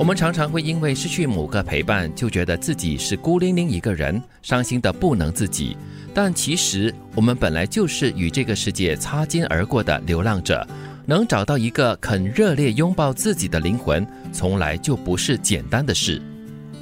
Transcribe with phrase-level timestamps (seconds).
[0.00, 5.76] 我们常常会因为失去某个陪伴，就觉得自己是孤零零一个人，伤心的不能自己。
[6.14, 10.66] 但其实，我们本来就是与这个世界擦肩而过的流浪者。
[11.04, 16.22] 能找到一个肯热烈拥抱自己的灵魂，从来就不是简单的事。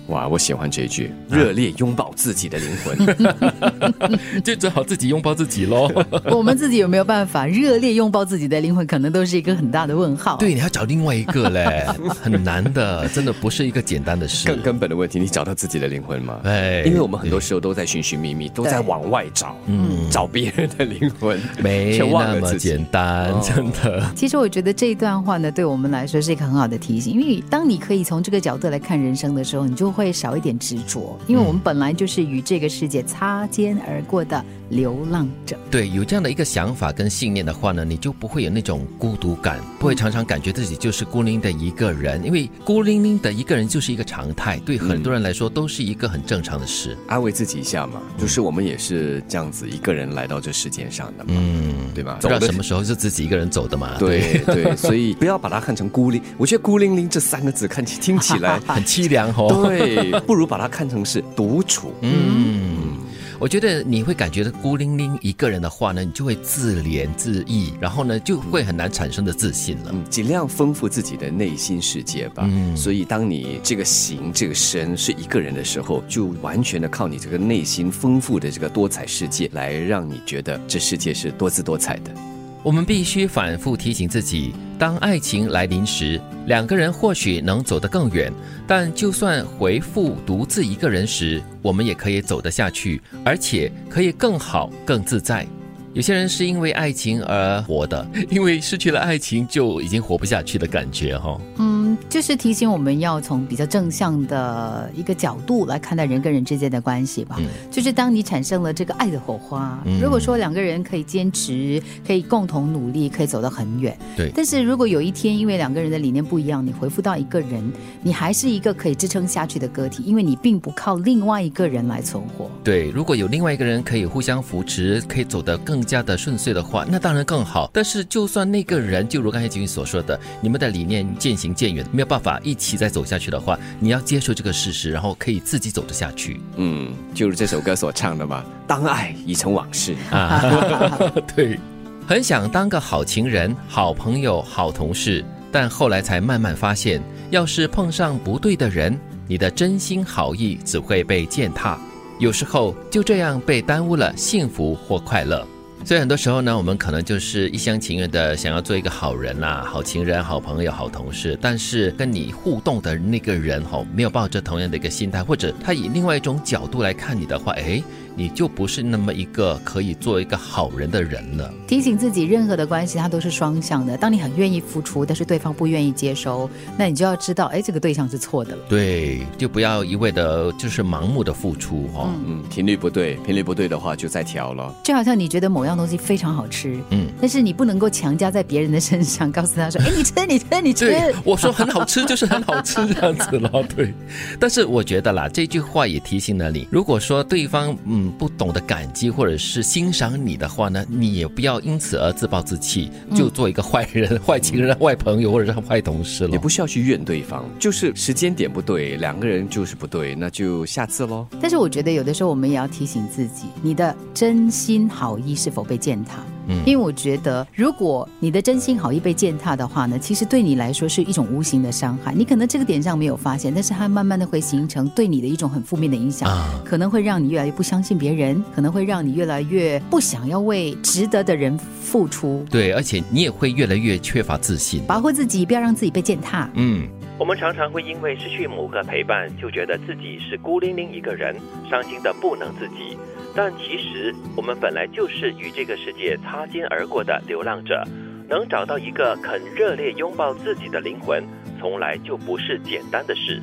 [0.09, 5.91] 哇，我喜欢这句“热烈拥抱自己的灵魂”， 就只好自己拥抱自己喽。
[6.33, 10.39] 我们自己有没有办法热烈拥抱自己的灵魂，可能都是一个很大的问号。
[10.39, 11.87] 对，你要找另外一个嘞，
[12.23, 14.49] 很难的，真的不是一个简单的事。
[14.49, 16.41] 更根本的问题，你找到自己的灵魂吗？
[16.45, 24.11] 哎，因为我们很多时候都在寻寻觅觅，都在往外找，嗯，找别人的灵魂，没那么简单，真的。
[24.17, 29.93] 其实我觉得这一段话呢，对我们来说是一个很好的提醒，因为当你可以从这个角度来看人生的时候，你就。
[29.99, 35.59] 会少一点执着，因为我们本来就是与这个世界擦肩而过的流浪者。
[35.69, 42.25] 对，有这样的一个想法跟信念的话呢，你就不会有那种孤独感，不会常常感觉自己就是孤零零的一个人。
[42.25, 46.97] 因为孤零零的一个人就是一个常态，对很多人来说都是一个很正常的事。
[47.09, 52.19] 安慰自己一下嘛，就是我们也是这样子一个人来到这世界上的嘛，嗯，对吧？
[52.21, 53.97] 不知道什么时候是自己一个人走的嘛？
[53.99, 56.23] 对对，所以不要把它看成孤零。
[56.37, 59.65] 我觉得“孤零零”这三个字看起听起来 很凄凉哦。
[59.67, 59.88] 对。
[60.27, 61.93] 不如把它看成是独处。
[62.01, 62.97] 嗯，
[63.39, 69.91] 我觉得你会感觉到孤零零一个人的话呢，你就会自怜自艾，然后呢就会很难产生的自信了。
[69.93, 72.45] 嗯，尽量丰富自己的内心世界吧。
[72.51, 82.13] 嗯，所以当你这个形这个身是一个人的时候，就完全的靠你这个内心丰富的这个多彩世界来让你觉得这世界是多姿多彩的。
[82.63, 88.33] 我们必须反复提醒自己，当爱情来临时，两个人或许能走得更远，
[88.67, 95.47] 但就算回复独自一个人时，我们也可以走得下去，而且可以更好、更自在。
[95.95, 101.41] 有些人是因为爱情而活的，因为失去了爱情就已经活不下去的感觉，哈。
[101.59, 101.78] 嗯，
[102.09, 107.41] 就是提醒我们要从比较正向的一个角度来看待人跟人之间的关系吧。
[107.71, 113.99] 就是当你产生了这个爱的火花，如果说两个人可以坚持，可以共同努力，可以走得很远。
[114.17, 114.31] 对。
[114.35, 117.73] 但是如果有一天因为两个人的理念不一样，你回复到一个人，
[118.03, 122.49] 你还是一个可以支撑下去的个体，因为你并不靠另外一个人来存活。
[122.63, 125.89] 对，如果有另外一个人可以互相扶持，可以走得更。
[125.89, 127.71] 加的顺遂的话，那当然更好。
[127.73, 136.41] 但是，就算那个人，就如刚才金云所说的，你们的理念渐行渐远，没有办法一起再走下去的话，你要接受这个事实，然后可以自己走得下去。
[136.57, 140.41] 嗯，就是这首歌所唱的嘛，“当爱已成往事”啊，
[141.35, 141.59] 对，
[142.07, 151.79] 很想当个好情人、好朋友、好同事，但后来才慢慢发现，要是碰上不对的人，你的真心好意只会被践踏，
[152.19, 155.47] 有时候就这样被耽误了幸福或快乐。
[155.85, 167.83] 所以很多时候呢，我们可能就是一厢情愿的想要做一个好人啦、好情人、好朋友、好同事，但是跟你互动的那个人哈，没有抱着同样的一个心态，或者他以另外一种角度来看你的话，哎。
[168.19, 171.55] 你就不是那么一个可以做一个好人的人了。
[171.69, 173.97] 提醒自己，任何的关系它都是双向的。
[173.97, 178.63] 当你很愿意付出，但是对方不愿意接收，那你就要知道，哎，这个对象是错的了。
[178.69, 182.09] 对，就不要一味的，就是盲目的付出哈。
[182.27, 184.75] 嗯，频率不对，频率不对的话，就再调了。
[184.83, 191.15] 就好像你觉得某样东西非常好吃，嗯，但是你不能够强加在别人的身上，告诉他说，哎，你吃，你吃，你吃。
[191.23, 193.63] 我说很好吃，就是很好吃这样子了。
[193.77, 193.95] 对，
[194.41, 198.08] 但是我觉得啦，这句话也提醒了你，如果说对方，嗯。
[198.11, 206.31] 不懂得感激或者是欣赏你的话呢，你也不要因此而自暴自弃，就做一个坏人、 坏情人、坏朋友或者是坏同事了。
[206.31, 211.27] 也不需要去怨对方，就是时间点不对，两个人就是不对，那就下次喽。
[211.41, 216.23] 但是我觉得有的时候我们也要提醒自己，你的真心好意是否被践踏？
[216.67, 222.15] 因为我觉得，如果你的真心好意被践踏的话呢，其实对你来说是一种无形的伤害。
[222.15, 226.29] 你可能这个点上没有发现，但是它慢慢的会形成对你的一种很负面的影响，
[226.65, 232.45] 可能会让你越来越不相信别人，可能会让你越来越不想要为值得的人付出。
[232.51, 234.83] 对，而且你也会越来越缺乏自信。
[234.87, 236.49] 保护自己，不要让自己被践踏。
[236.55, 241.35] 嗯，我们常常会因为失去某个陪伴，就觉得自己是孤零零一个人，
[241.69, 242.97] 伤心的不能自己。
[243.35, 247.85] 但其实，我们本来就是与这个世界擦肩而过的流浪者。
[248.29, 251.25] 能找到一个肯热烈拥抱自己的灵魂，
[251.59, 253.41] 从来就不是简单的事。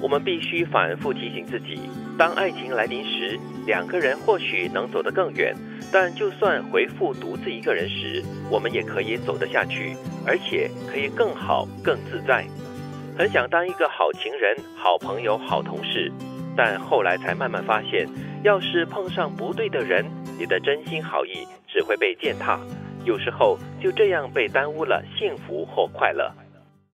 [0.00, 1.80] 我们必须反复提醒自己：
[2.16, 3.36] 当爱情来临时，
[3.66, 5.52] 两个人或许能走得更远；
[5.92, 12.46] 但就算回复独自一个人时，我们也可以走得下去，而且可以更好、更自在。
[13.16, 16.10] 很想当一个好情人、好朋友、好同事，
[16.56, 18.08] 但后来才慢慢发现。
[18.42, 20.04] 要是碰上不对的人，
[20.36, 22.58] 你的真心好意只会被践踏，
[23.04, 26.32] 有时候就这样被耽误了幸福或快乐。